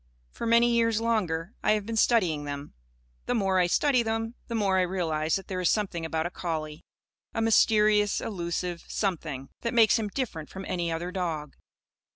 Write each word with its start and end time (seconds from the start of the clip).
For 0.31 0.47
many 0.47 0.71
years 0.71 0.99
longer, 0.99 1.53
I 1.61 1.73
have 1.73 1.85
been 1.85 1.95
studying 1.95 2.43
them. 2.43 2.73
The 3.27 3.35
more 3.35 3.59
I 3.59 3.67
study 3.67 4.01
them, 4.01 4.33
the 4.47 4.55
more 4.55 4.79
I 4.79 4.81
realise 4.81 5.35
that 5.35 5.47
there 5.47 5.61
is 5.61 5.69
something 5.69 6.07
about 6.07 6.25
a 6.25 6.31
collie 6.31 6.81
a 7.35 7.39
mysterious, 7.43 8.19
elusive 8.19 8.83
something 8.87 9.49
that 9.61 9.75
makes 9.75 9.99
him 9.99 10.07
different 10.07 10.49
from 10.49 10.65
any 10.67 10.91
other 10.91 11.11
dog. 11.11 11.53